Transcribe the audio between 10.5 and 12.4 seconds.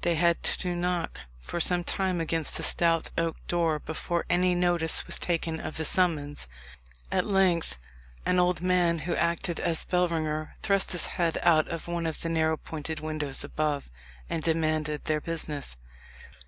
thrust his head out of one of the